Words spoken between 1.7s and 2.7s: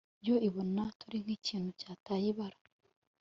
cyataye ibara